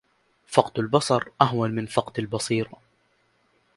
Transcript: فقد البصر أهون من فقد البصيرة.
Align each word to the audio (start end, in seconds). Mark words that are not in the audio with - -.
فقد 0.47 0.79
البصر 0.79 1.23
أهون 1.41 1.71
من 1.75 1.85
فقد 1.85 2.19
البصيرة. 2.19 2.81